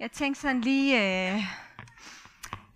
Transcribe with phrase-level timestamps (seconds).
[0.00, 1.42] Jeg tænkte sådan lige, øh,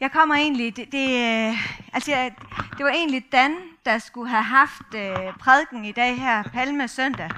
[0.00, 2.34] jeg kommer egentlig, det, det, øh, altså jeg,
[2.78, 3.56] det var egentlig Dan,
[3.87, 7.30] der skulle have haft øh, prædiken i dag her, Palme søndag.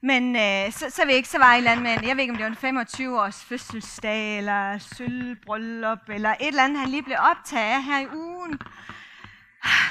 [0.00, 2.16] Men øh, så, så, ved jeg ikke, så var jeg et eller andet med, jeg
[2.16, 6.78] ved ikke, om det var en 25 års fødselsdag, eller sølvbryllup, eller et eller andet,
[6.78, 8.60] han lige blev optaget her i ugen.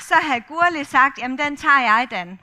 [0.01, 2.39] Så havde Gurli sagt, jamen den tager jeg, Dan.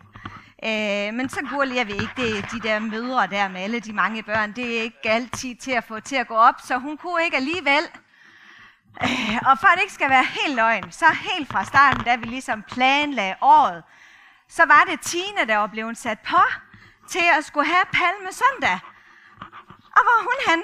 [0.66, 4.22] Øh, men så Gurli, vi ikke, det de der mødre der med alle de mange
[4.22, 7.25] børn, det er ikke altid til at få til at gå op, så hun kunne
[7.25, 7.84] ikke alligevel.
[9.03, 12.16] Øh, og for at det ikke skal være helt løgn, så helt fra starten, da
[12.16, 13.82] vi ligesom planlagde året,
[14.48, 16.42] så var det Tine, der var blevet sat på
[17.08, 18.78] til at skulle have palme søndag.
[19.96, 20.62] Og hvor hun hen?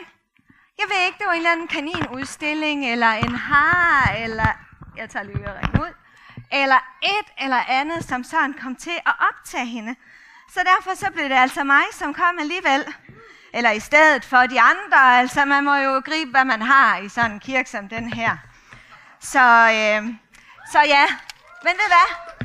[0.79, 4.49] Jeg ved ikke, det var en eller anden kaninudstilling, eller en har, eller...
[4.97, 5.95] Jeg tager lige og ud.
[6.53, 9.95] Eller et eller andet, som sådan kom til at optage hende.
[10.53, 12.85] Så derfor så blev det altså mig, som kom alligevel.
[13.55, 15.19] Eller i stedet for de andre.
[15.19, 18.37] Altså man må jo gribe, hvad man har i sådan en kirke som den her.
[19.21, 20.15] Så, øh,
[20.73, 21.07] så ja,
[21.63, 22.37] men ved hvad?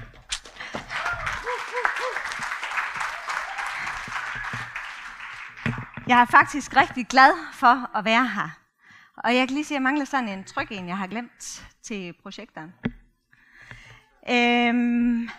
[6.08, 8.50] Jeg er faktisk rigtig glad for at være her.
[9.18, 11.64] Og jeg kan lige sige, at jeg mangler sådan en tryk en, jeg har glemt
[11.84, 12.74] til projekteren.
[14.30, 15.30] Øhm,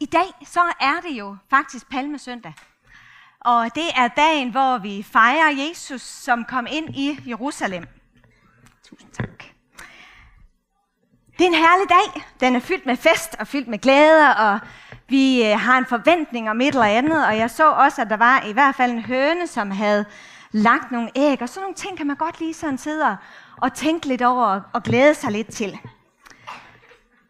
[0.00, 2.54] I dag så er det jo faktisk Palmesøndag.
[3.40, 7.86] Og det er dagen, hvor vi fejrer Jesus, som kom ind i Jerusalem.
[8.88, 9.44] Tusind tak.
[11.38, 12.22] Det er en herlig dag.
[12.40, 14.58] Den er fyldt med fest og fyldt med glæde, og
[15.08, 17.26] vi øh, har en forventning om et eller andet.
[17.26, 20.04] Og jeg så også, at der var i hvert fald en høne, som havde
[20.50, 21.42] lagt nogle æg.
[21.42, 23.16] Og sådan nogle ting kan man godt lige sådan sidde
[23.56, 25.78] og tænke lidt over og glæde sig lidt til.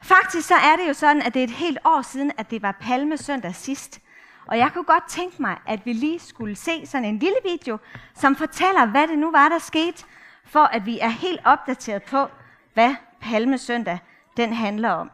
[0.05, 2.63] Faktisk så er det jo sådan, at det er et helt år siden, at det
[2.63, 4.01] var Palmesøndag sidst.
[4.47, 7.79] Og jeg kunne godt tænke mig, at vi lige skulle se sådan en lille video,
[8.15, 10.05] som fortæller, hvad det nu var, der skete,
[10.45, 12.27] for at vi er helt opdateret på,
[12.75, 13.99] hvad Palmesøndag
[14.37, 15.11] den handler om.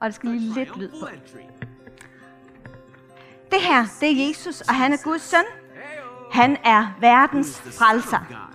[0.00, 1.08] Og der skal lige lidt lyd på.
[3.50, 5.44] Det her, det er Jesus, og han er Guds søn.
[6.32, 8.52] Han er verdens frelser.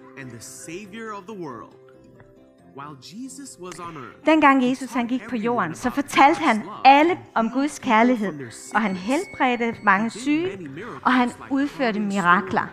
[4.25, 8.33] Dengang Jesus han gik på jorden, så fortalte han alle om Guds kærlighed,
[8.73, 10.69] og han helbredte mange syge,
[11.03, 12.67] og han udførte mirakler.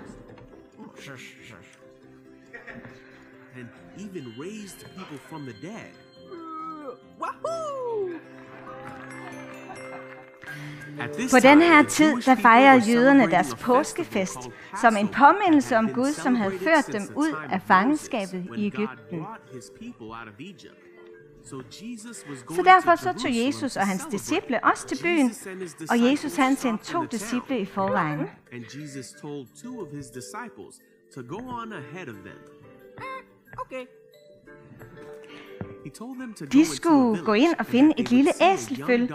[3.59, 5.93] And even raised people from the dead.
[7.21, 8.11] Wahoo!
[11.31, 14.39] På den her tid, der fejrede jøderne deres påskefest
[14.81, 19.25] som en påmindelse om Gud, som havde ført dem ud af fangenskabet i Ægypten.
[22.51, 25.33] Så derfor så tog Jesus og hans disciple også til byen,
[25.91, 28.21] og Jesus han sendte to disciple i forvejen.
[36.53, 39.15] De skulle gå ind og finde et lille æselføl,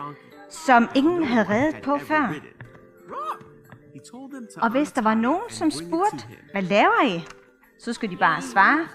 [0.53, 2.33] som ingen havde reddet på før.
[4.57, 7.27] Og hvis der var nogen, som spurgte, hvad laver I?
[7.79, 8.87] Så skulle de bare svare,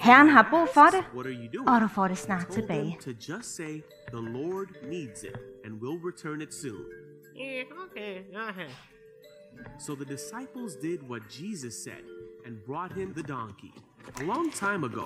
[0.00, 1.04] Herren har brug for det,
[1.68, 2.98] og du får det snart tilbage.
[9.78, 12.04] So the disciples did what Jesus said
[12.46, 13.72] and brought him the donkey.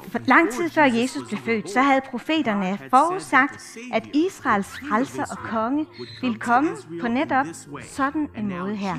[0.09, 5.39] For lang tid før Jesus blev født, så havde profeterne forudsagt, at Israels frelser og
[5.39, 5.87] konge
[6.21, 6.71] ville komme
[7.01, 7.47] på netop
[7.83, 8.99] sådan en måde her.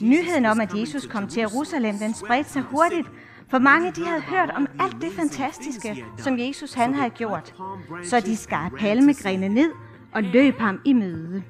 [0.00, 3.10] Nyheden om, at Jesus kom til Jerusalem, den spredte sig hurtigt,
[3.50, 7.54] for mange de havde hørt om alt det fantastiske, som Jesus han havde gjort.
[8.02, 9.72] Så de skar palmegrene ned
[10.12, 11.42] og løb ham i møde.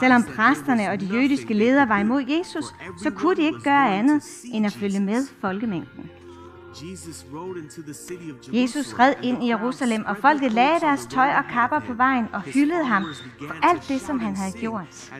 [0.00, 2.64] Selvom præsterne og de jødiske ledere var imod Jesus,
[3.02, 6.10] så kunne de ikke gøre andet end at følge med folkemængden.
[8.52, 12.42] Jesus red ind i Jerusalem, og folket lagde deres tøj og kapper på vejen og
[12.42, 13.04] hyldede ham
[13.40, 15.12] for alt det, som han havde gjort.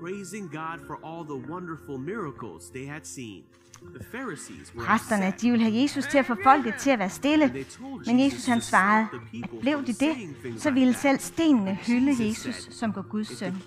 [0.00, 3.42] Praising God for all the wonderful miracles they had seen.
[4.78, 7.66] Præsterne de ville have Jesus til at få folket til at være stille,
[8.06, 9.06] men Jesus han svarede,
[9.44, 10.16] at blev de det,
[10.56, 13.62] så ville selv stenene hylde Jesus som går Guds søn.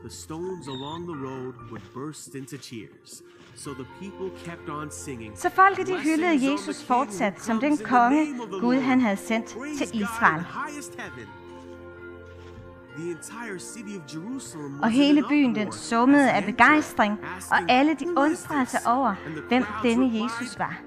[0.00, 3.22] The stones along the road would burst into cheers.
[3.54, 5.38] So the people kept on singing.
[5.38, 9.46] Så folket de hyldede Jesus fortsat som den konge, Gud han havde sendt
[9.78, 10.44] til Israel.
[14.82, 17.18] Og hele byen den summede af begejstring,
[17.50, 19.14] og alle de undrede sig over,
[19.48, 20.80] hvem denne Jesus var.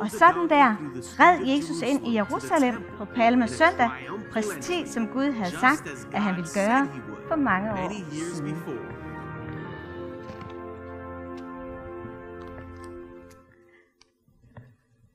[0.00, 0.76] Og sådan der
[1.20, 3.90] red Jesus ind i Jerusalem på Palme søndag,
[4.32, 6.88] præcis som Gud havde sagt, at han ville gøre
[7.28, 8.56] for mange år siden.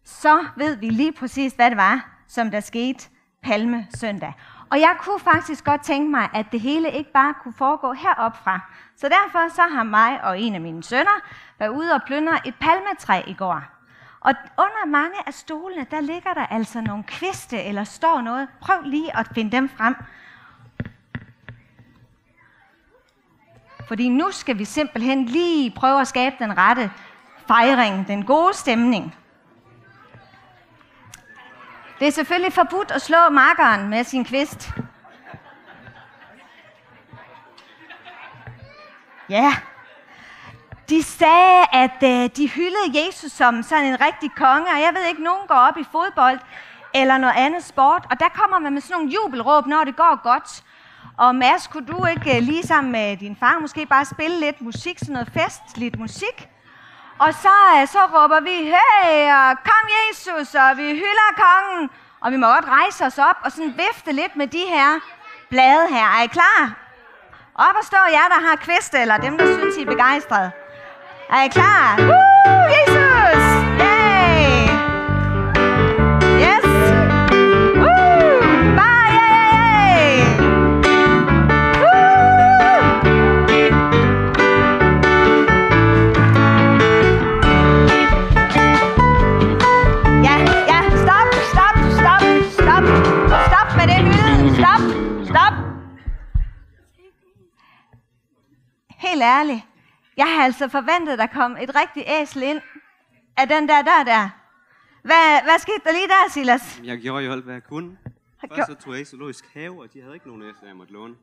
[0.04, 3.10] Så ved vi lige præcis, hvad det var, som der skete
[3.42, 4.34] Palme søndag.
[4.72, 8.60] Og jeg kunne faktisk godt tænke mig, at det hele ikke bare kunne foregå heropfra.
[8.96, 11.22] Så derfor så har mig og en af mine sønner
[11.60, 13.64] været ude og plyndre et palmetræ i går.
[14.20, 18.48] Og under mange af stolene, der ligger der altså nogle kviste eller står noget.
[18.62, 19.96] Prøv lige at finde dem frem.
[23.88, 26.92] Fordi nu skal vi simpelthen lige prøve at skabe den rette
[27.48, 29.16] fejring, den gode stemning.
[32.00, 34.72] Det er selvfølgelig forbudt at slå markeren med sin kvist.
[39.30, 39.54] Ja.
[40.90, 45.08] De sagde, at øh, de hyldede Jesus som sådan en rigtig konge, og jeg ved
[45.10, 46.40] ikke, nogen går op i fodbold
[46.94, 50.24] eller noget andet sport, og der kommer man med sådan nogle jubelråb, når det går
[50.24, 50.64] godt.
[51.18, 54.62] Og Mads, kunne du ikke ligesom lige sammen med din far måske bare spille lidt
[54.62, 56.50] musik, sådan noget festligt musik?
[57.20, 61.90] Og så, øh, så råber vi, hey, og kom Jesus, og vi hylder kongen.
[62.22, 65.00] Og vi må godt rejse os op og sådan vifte lidt med de her
[65.50, 66.06] blade her.
[66.18, 66.62] Er I klar?
[67.56, 70.52] Op og stå jer, der har kviste, eller dem, der synes, I er begejstrede.
[71.30, 71.96] Er I klar?
[72.00, 72.39] Woo,
[100.40, 102.62] Jeg har altså forventet, at der kom et rigtigt æsel ind
[103.38, 104.30] af den der dør der.
[105.02, 106.82] Hvad, hvad skete der lige der, Silas?
[106.84, 107.98] Jeg gjorde jo alt, hvad jeg kunne.
[108.56, 110.94] Først så tog jeg i zoologisk have, og de havde ikke nogen æsler, jeg måtte
[110.94, 111.16] låne.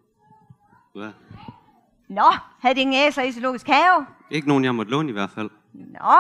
[0.96, 1.10] Ja.
[2.08, 4.06] Nå, havde de ingen æsler i zoologisk have?
[4.30, 5.50] Ikke nogen, jeg måtte låne i hvert fald.
[5.72, 6.18] Nå,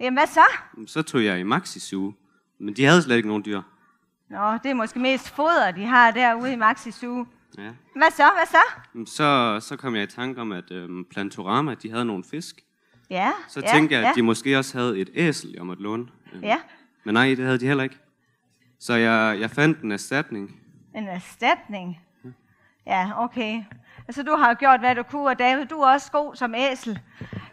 [0.00, 0.46] jamen hvad så?
[0.86, 2.12] Så tog jeg i Maxi Zoo,
[2.58, 3.62] men de havde slet ikke nogen dyr.
[4.28, 7.26] Nå, det er måske mest foder, de har derude i Maxi Zoo.
[7.58, 7.70] Ja.
[7.96, 8.62] Hvad så, hvad så?
[9.16, 12.56] Så, så kom jeg i tanke om, at øhm, Plantorama, de havde nogle fisk.
[13.10, 15.82] Ja, Så ja, tænkte jeg, ja, at de måske også havde et æsel, jeg måtte
[15.82, 16.06] låne.
[16.32, 16.58] Øhm, Ja,
[17.04, 17.98] Men nej, det havde de heller ikke.
[18.80, 20.56] Så jeg, jeg fandt en erstatning.
[20.94, 22.00] en erstatning.
[22.86, 23.62] Ja, okay.
[24.08, 26.54] Altså, du har jo gjort, hvad du kunne, og David, du er også god som
[26.54, 26.98] æsel.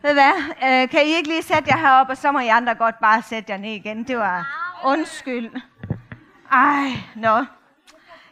[0.02, 2.75] Ved hvad, øh, kan I ikke lige sætte jer herop, og så må I andre
[2.75, 4.04] godt bare sætte jer ned igen.
[4.04, 4.48] Det var
[4.86, 5.50] undskyld.
[6.52, 7.45] Ej, nå.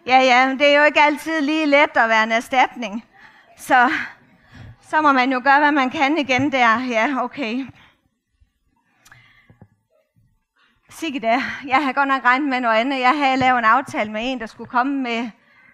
[0.08, 3.06] Ja, ja, men det er jo ikke altid lige let at være en erstatning.
[3.58, 3.92] Så,
[4.82, 6.80] så må man jo gøre, hvad man kan igen der.
[6.80, 7.68] Ja, okay.
[10.90, 11.42] Sikke da.
[11.68, 13.00] Jeg har godt nok regnet med noget andet.
[13.00, 15.30] Jeg havde lavet en aftale med en, der skulle komme med,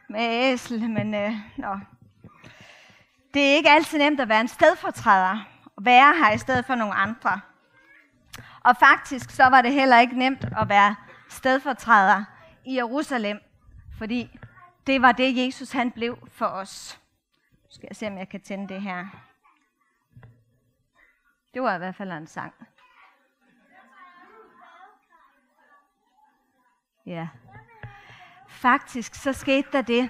[0.09, 1.77] med æsel, men øh, nå.
[3.33, 5.47] Det er ikke altid nemt at være en stedfortræder,
[5.77, 7.39] og være her i stedet for nogle andre.
[8.63, 10.95] Og faktisk så var det heller ikke nemt at være
[11.29, 12.23] stedfortræder
[12.65, 13.39] i Jerusalem,
[14.03, 14.39] fordi
[14.87, 16.99] det var det, Jesus han blev for os.
[17.63, 19.05] Nu skal jeg se, om jeg kan tænde det her.
[21.53, 22.53] Det var i hvert fald en sang.
[27.05, 27.27] Ja.
[28.47, 30.09] Faktisk så skete der det,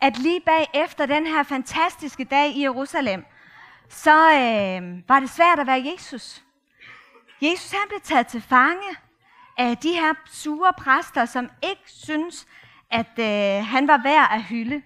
[0.00, 3.24] at lige bag efter den her fantastiske dag i Jerusalem,
[3.88, 6.44] så øh, var det svært at være Jesus.
[7.42, 8.96] Jesus han blev taget til fange
[9.58, 12.46] af de her sure præster, som ikke synes,
[12.90, 14.82] at øh, han var værd at hylde.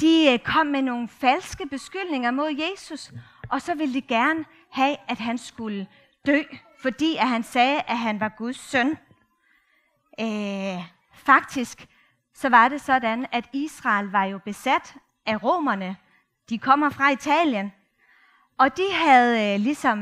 [0.00, 3.12] De øh, kom med nogle falske beskyldninger mod Jesus,
[3.48, 5.86] og så ville de gerne have, at han skulle
[6.26, 6.42] dø,
[6.82, 8.98] fordi at han sagde, at han var Guds søn.
[10.20, 10.84] Øh,
[11.14, 11.88] faktisk
[12.34, 14.96] så var det sådan, at Israel var jo besat
[15.26, 15.96] af romerne.
[16.48, 17.72] De kommer fra Italien,
[18.58, 19.98] og de havde øh, ligesom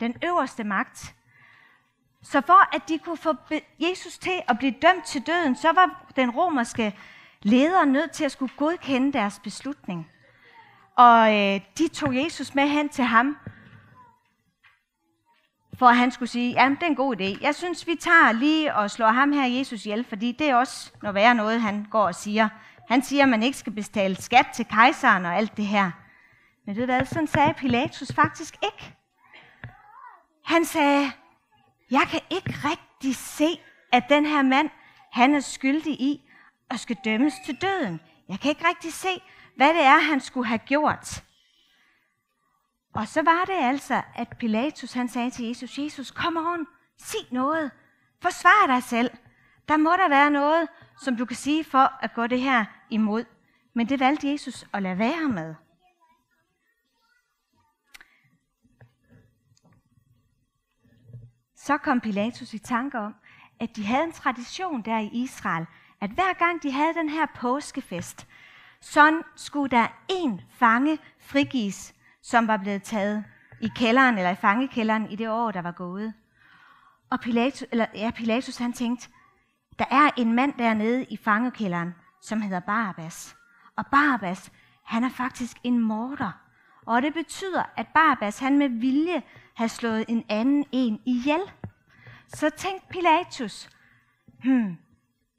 [0.00, 1.15] den øverste magt.
[2.30, 3.34] Så for at de kunne få
[3.78, 6.98] Jesus til at blive dømt til døden, så var den romerske
[7.42, 10.10] leder nødt til at skulle godkende deres beslutning.
[10.96, 13.36] Og øh, de tog Jesus med hen til ham,
[15.78, 17.42] for at han skulle sige, ja, det er en god idé.
[17.42, 20.92] Jeg synes, vi tager lige og slår ham her Jesus ihjel, fordi det er også
[21.02, 22.48] noget værre noget, han går og siger.
[22.88, 25.90] Han siger, at man ikke skal betale skat til kejseren og alt det her.
[26.66, 28.94] Men ved du hvad, sådan sagde Pilatus faktisk ikke.
[30.44, 31.12] Han sagde,
[31.90, 33.60] jeg kan ikke rigtig se,
[33.92, 34.70] at den her mand,
[35.12, 36.22] han er skyldig i
[36.70, 38.00] at skal dømmes til døden.
[38.28, 39.22] Jeg kan ikke rigtig se,
[39.56, 41.24] hvad det er, han skulle have gjort.
[42.94, 46.66] Og så var det altså, at Pilatus han sagde til Jesus, Jesus, kom on,
[46.98, 47.70] sig noget.
[48.22, 49.10] Forsvar dig selv.
[49.68, 50.68] Der må der være noget,
[51.00, 53.24] som du kan sige for at gå det her imod.
[53.74, 55.54] Men det valgte Jesus at lade være med.
[61.66, 63.14] Så kom Pilatus i tanke om,
[63.60, 65.66] at de havde en tradition der i Israel,
[66.00, 68.26] at hver gang de havde den her påskefest,
[68.80, 73.24] så skulle der en fange frigives, som var blevet taget
[73.60, 76.14] i kælderen, eller i fangekælderen i det år, der var gået.
[77.10, 79.08] Og Pilatus, eller, ja, Pilatus han tænkte,
[79.78, 83.36] der er en mand dernede i fangekælderen, som hedder Barabbas.
[83.76, 84.52] Og Barabbas,
[84.84, 86.32] han er faktisk en morder.
[86.86, 89.22] Og det betyder, at Barabbas, han med vilje
[89.56, 91.40] har slået en anden en ihjel.
[92.34, 93.70] Så tænkte Pilatus,
[94.44, 94.78] hmm,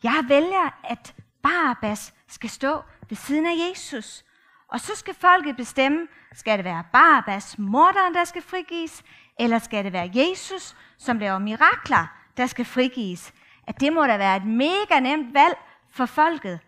[0.04, 4.26] jeg vælger, at Barabbas skal stå ved siden af Jesus.
[4.68, 9.04] Og så skal folket bestemme, skal det være Barabbas, morderen, der skal frigives,
[9.40, 13.34] eller skal det være Jesus, som laver mirakler, der skal frigives?
[13.68, 15.58] At det må da være et mega nemt valg
[15.90, 16.60] for folket.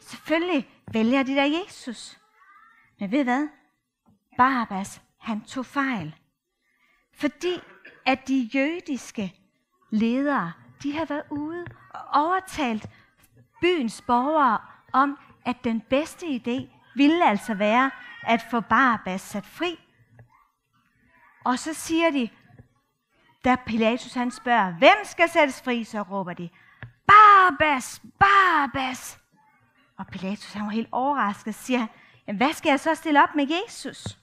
[0.00, 2.18] Selvfølgelig vælger de der Jesus.
[3.00, 3.48] Men ved hvad?
[4.36, 6.14] Barabbas, han tog fejl.
[7.14, 7.60] Fordi
[8.06, 9.34] at de jødiske
[9.90, 10.52] ledere,
[10.82, 12.90] de har været ude og overtalt
[13.60, 14.58] byens borgere
[14.92, 17.90] om, at den bedste idé ville altså være
[18.22, 19.78] at få Barabbas sat fri.
[21.44, 22.28] Og så siger de,
[23.44, 26.48] da Pilatus han spørger, hvem skal sættes fri, så råber de,
[27.06, 29.20] Barabbas, Barabbas.
[29.98, 31.86] Og Pilatus han var helt overrasket og siger,
[32.28, 34.18] Jamen, hvad skal jeg så stille op med Jesus?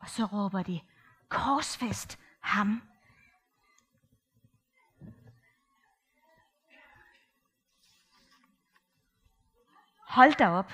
[0.00, 0.80] Og så råber de,
[1.28, 2.82] korsfest ham.
[10.12, 10.72] Hold da op.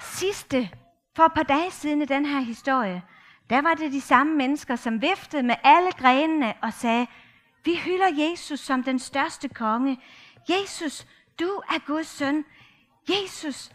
[0.00, 0.70] Sidste,
[1.16, 3.02] for et par dage siden i den her historie,
[3.50, 7.06] der var det de samme mennesker, som viftede med alle grenene og sagde,
[7.64, 10.00] vi hylder Jesus som den største konge.
[10.48, 11.06] Jesus,
[11.40, 12.44] du er Guds søn.
[13.08, 13.72] Jesus,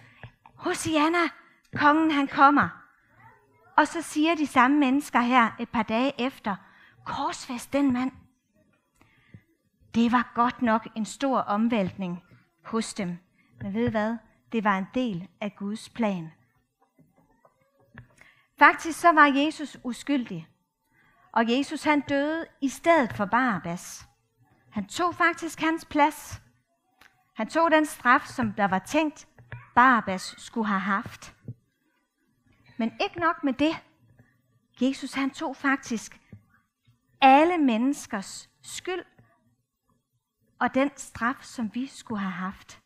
[0.56, 1.29] Hosianna,
[1.75, 2.70] kongen han kommer.
[3.77, 6.56] Og så siger de samme mennesker her et par dage efter,
[7.06, 8.12] korsfæst den mand.
[9.96, 12.24] Det var godt nok en stor omvæltning
[12.63, 13.17] hos dem.
[13.61, 14.17] Men ved hvad?
[14.51, 16.31] Det var en del af Guds plan.
[18.59, 20.47] Faktisk så var Jesus uskyldig.
[21.31, 24.07] Og Jesus han døde i stedet for Barabbas.
[24.69, 26.41] Han tog faktisk hans plads.
[27.33, 29.27] Han tog den straf, som der var tænkt,
[29.75, 31.35] Barabbas skulle have haft.
[32.77, 33.75] Men ikke nok med det.
[34.81, 36.19] Jesus han tog faktisk
[37.21, 39.05] alle menneskers skyld
[40.59, 42.81] og den straf, som vi skulle have haft.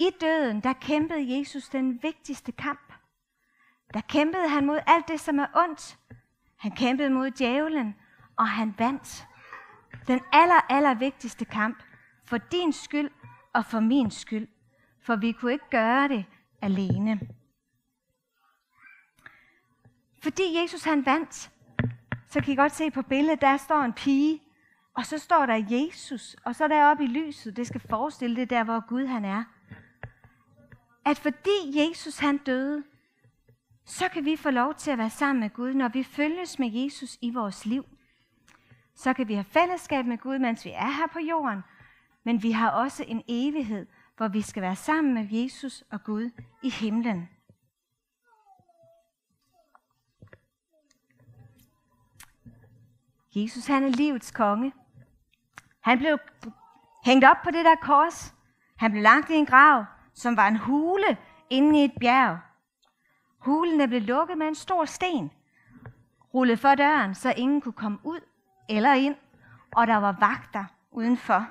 [0.00, 2.92] I døden, der kæmpede Jesus den vigtigste kamp.
[3.94, 5.98] Der kæmpede han mod alt det, som er ondt.
[6.56, 7.94] Han kæmpede mod djævlen,
[8.36, 9.26] og han vandt.
[10.08, 11.82] Den aller, aller vigtigste kamp
[12.24, 13.10] for din skyld
[13.52, 14.48] og for min skyld.
[15.02, 16.24] For vi kunne ikke gøre det
[16.62, 17.20] alene.
[20.22, 21.50] Fordi Jesus han vandt,
[22.28, 24.42] så kan I godt se på billedet, der står en pige,
[24.94, 28.64] og så står der Jesus, og så deroppe i lyset, det skal forestille det der,
[28.64, 29.44] hvor Gud han er
[31.04, 32.84] at fordi Jesus han døde,
[33.84, 36.70] så kan vi få lov til at være sammen med Gud, når vi følges med
[36.72, 37.84] Jesus i vores liv.
[38.94, 41.62] Så kan vi have fællesskab med Gud, mens vi er her på jorden,
[42.24, 46.30] men vi har også en evighed, hvor vi skal være sammen med Jesus og Gud
[46.62, 47.28] i himlen.
[53.34, 54.72] Jesus han er livets konge.
[55.80, 56.18] Han blev
[57.04, 58.34] hængt op på det der kors.
[58.76, 61.18] Han blev lagt i en grav som var en hule
[61.50, 62.38] inde i et bjerg.
[63.38, 65.30] Hulen blev lukket med en stor sten,
[66.34, 68.20] rullet for døren, så ingen kunne komme ud
[68.68, 69.16] eller ind,
[69.76, 71.46] og der var vagter udenfor.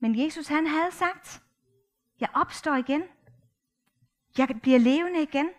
[0.00, 1.42] Men Jesus han havde sagt,
[2.20, 3.02] jeg opstår igen.
[4.38, 5.50] Jeg bliver levende igen.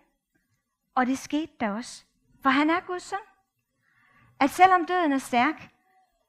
[0.96, 2.06] Og det skete der også.
[2.42, 3.20] For han er Guds søn.
[4.40, 5.72] At selvom døden er stærk,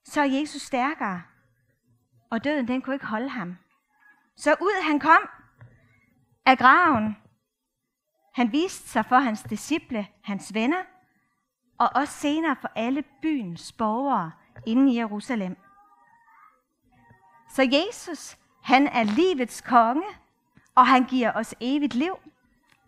[0.05, 1.23] så er Jesus stærkere.
[2.31, 3.57] Og døden den kunne ikke holde ham.
[4.37, 5.29] Så ud han kom
[6.47, 7.17] af graven.
[8.35, 10.83] Han viste sig for hans disciple, hans venner,
[11.79, 14.33] og også senere for alle byens borgere
[14.67, 15.57] inde i Jerusalem.
[17.51, 20.07] Så Jesus, han er livets konge,
[20.75, 22.19] og han giver os evigt liv,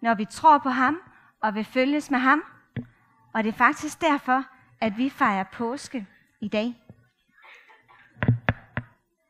[0.01, 1.01] når vi tror på ham
[1.43, 2.43] og vil følges med ham.
[3.33, 4.45] Og det er faktisk derfor,
[4.81, 6.07] at vi fejrer påske
[6.41, 6.88] i dag.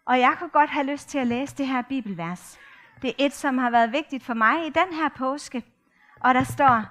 [0.09, 2.59] Og jeg kunne godt have lyst til at læse det her bibelvers.
[3.03, 5.65] Det er et, som har været vigtigt for mig i den her påske.
[6.21, 6.85] Og der står,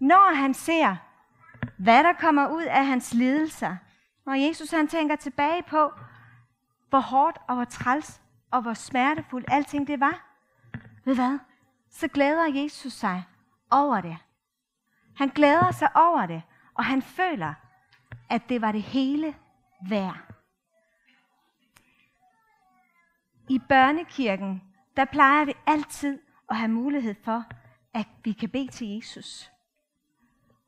[0.00, 0.96] når han ser,
[1.76, 3.76] hvad der kommer ud af hans lidelser,
[4.26, 5.92] når Jesus han tænker tilbage på,
[6.88, 10.26] hvor hårdt og hvor træls og hvor smertefuldt alting det var,
[11.04, 11.38] ved hvad?
[11.90, 13.24] Så glæder Jesus sig
[13.70, 14.16] over det.
[15.16, 16.42] Han glæder sig over det,
[16.74, 17.54] og han føler,
[18.30, 19.34] at det var det hele
[19.88, 20.27] værd.
[23.48, 24.62] I børnekirken,
[24.96, 26.18] der plejer vi altid
[26.50, 27.44] at have mulighed for,
[27.94, 29.50] at vi kan bede til Jesus.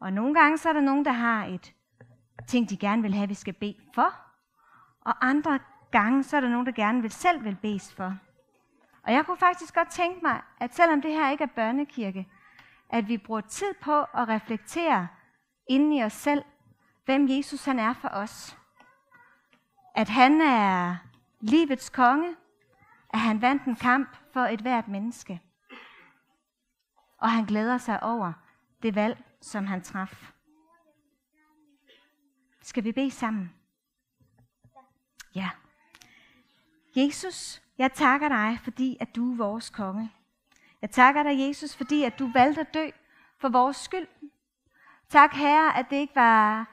[0.01, 1.75] Og nogle gange så er der nogen, der har et
[2.47, 4.15] ting, de gerne vil have, vi skal bede for.
[5.01, 5.59] Og andre
[5.91, 8.17] gange, så er der nogen, der gerne vil selv vil bedes for.
[9.03, 12.29] Og jeg kunne faktisk godt tænke mig, at selvom det her ikke er børnekirke,
[12.91, 15.09] at vi bruger tid på at reflektere
[15.67, 16.45] inden i os selv,
[17.05, 18.59] hvem Jesus han er for os.
[19.95, 20.97] At han er
[21.41, 22.37] livets konge,
[23.13, 25.41] at han vandt en kamp for et hvert menneske.
[27.19, 28.33] Og han glæder sig over
[28.83, 30.33] det valg, som han traf.
[32.63, 33.53] Skal vi bede sammen?
[35.35, 35.51] Ja.
[36.97, 40.13] Jesus, jeg takker dig, fordi at du er vores konge.
[40.83, 42.91] Jeg takker dig, Jesus, fordi at du valgte at dø
[43.39, 44.07] for vores skyld.
[45.09, 46.67] Tak, Herre, at det ikke var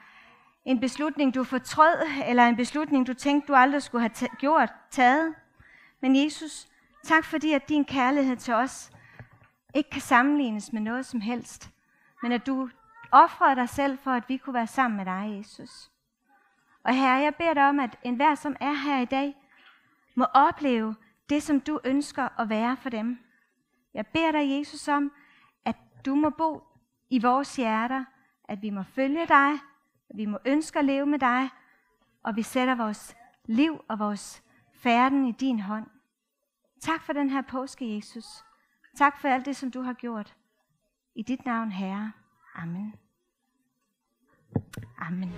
[0.64, 4.72] en beslutning, du fortrød, eller en beslutning, du tænkte, du aldrig skulle have t- gjort,
[4.90, 5.34] taget.
[6.00, 6.68] Men Jesus,
[7.04, 8.90] tak fordi, at din kærlighed til os
[9.74, 11.70] ikke kan sammenlignes med noget som helst,
[12.22, 12.70] men at du
[13.10, 15.90] offrede dig selv for, at vi kunne være sammen med dig, Jesus.
[16.84, 19.36] Og herre, jeg beder dig om, at enhver, som er her i dag,
[20.14, 20.94] må opleve
[21.28, 23.18] det, som du ønsker at være for dem.
[23.94, 25.12] Jeg beder dig, Jesus, om,
[25.64, 25.76] at
[26.06, 26.62] du må bo
[27.10, 28.04] i vores hjerter,
[28.44, 29.52] at vi må følge dig,
[30.10, 31.48] at vi må ønske at leve med dig,
[32.22, 34.42] og vi sætter vores liv og vores
[34.78, 35.86] færden i din hånd.
[36.80, 38.44] Tak for den her påske, Jesus.
[38.96, 40.34] Tak for alt det, som du har gjort.
[41.14, 42.12] I dit navn, Herre.
[42.54, 42.94] Amen.
[44.98, 45.32] Amen.